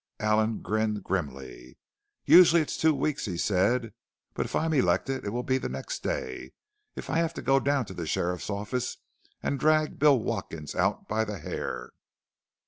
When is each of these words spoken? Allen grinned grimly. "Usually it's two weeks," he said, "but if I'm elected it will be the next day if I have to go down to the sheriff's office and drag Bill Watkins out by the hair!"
Allen 0.19 0.63
grinned 0.63 1.03
grimly. 1.03 1.77
"Usually 2.25 2.59
it's 2.59 2.75
two 2.75 2.95
weeks," 2.95 3.25
he 3.25 3.37
said, 3.37 3.93
"but 4.33 4.47
if 4.47 4.55
I'm 4.55 4.73
elected 4.73 5.23
it 5.27 5.29
will 5.29 5.43
be 5.43 5.59
the 5.59 5.69
next 5.69 6.01
day 6.01 6.53
if 6.95 7.07
I 7.07 7.17
have 7.17 7.35
to 7.35 7.41
go 7.43 7.59
down 7.59 7.85
to 7.85 7.93
the 7.93 8.07
sheriff's 8.07 8.49
office 8.49 8.97
and 9.43 9.59
drag 9.59 9.99
Bill 9.99 10.17
Watkins 10.17 10.73
out 10.73 11.07
by 11.07 11.23
the 11.23 11.37
hair!" 11.37 11.91